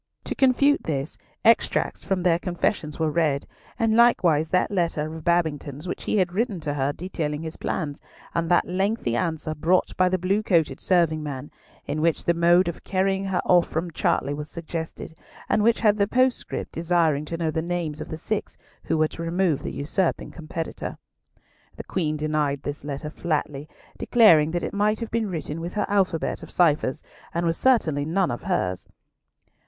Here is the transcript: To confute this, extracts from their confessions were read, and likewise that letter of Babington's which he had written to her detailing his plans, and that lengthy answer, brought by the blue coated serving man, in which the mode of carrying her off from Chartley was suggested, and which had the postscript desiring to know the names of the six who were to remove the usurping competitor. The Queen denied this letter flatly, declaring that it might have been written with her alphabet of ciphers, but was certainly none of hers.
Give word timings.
To 0.23 0.33
confute 0.33 0.85
this, 0.85 1.15
extracts 1.45 2.03
from 2.03 2.23
their 2.23 2.39
confessions 2.39 2.97
were 2.97 3.11
read, 3.11 3.45
and 3.77 3.95
likewise 3.95 4.49
that 4.49 4.71
letter 4.71 5.15
of 5.15 5.23
Babington's 5.23 5.87
which 5.87 6.05
he 6.05 6.17
had 6.17 6.33
written 6.33 6.59
to 6.61 6.73
her 6.73 6.91
detailing 6.91 7.43
his 7.43 7.55
plans, 7.55 8.01
and 8.33 8.49
that 8.49 8.67
lengthy 8.67 9.15
answer, 9.15 9.53
brought 9.53 9.95
by 9.97 10.09
the 10.09 10.17
blue 10.17 10.41
coated 10.41 10.79
serving 10.79 11.21
man, 11.21 11.51
in 11.85 12.01
which 12.01 12.25
the 12.25 12.33
mode 12.33 12.67
of 12.67 12.83
carrying 12.83 13.25
her 13.25 13.43
off 13.45 13.69
from 13.69 13.91
Chartley 13.91 14.33
was 14.33 14.49
suggested, 14.49 15.13
and 15.47 15.61
which 15.61 15.81
had 15.81 15.97
the 15.97 16.07
postscript 16.07 16.71
desiring 16.71 17.23
to 17.25 17.37
know 17.37 17.51
the 17.51 17.61
names 17.61 18.01
of 18.01 18.09
the 18.09 18.17
six 18.17 18.57
who 18.85 18.97
were 18.97 19.09
to 19.09 19.21
remove 19.21 19.61
the 19.61 19.71
usurping 19.71 20.31
competitor. 20.31 20.97
The 21.77 21.83
Queen 21.83 22.17
denied 22.17 22.63
this 22.63 22.83
letter 22.83 23.11
flatly, 23.11 23.69
declaring 23.99 24.49
that 24.49 24.63
it 24.63 24.73
might 24.73 24.99
have 24.99 25.11
been 25.11 25.29
written 25.29 25.61
with 25.61 25.75
her 25.75 25.85
alphabet 25.87 26.41
of 26.41 26.49
ciphers, 26.49 27.03
but 27.35 27.43
was 27.43 27.57
certainly 27.57 28.03
none 28.05 28.31
of 28.31 28.41
hers. 28.41 28.87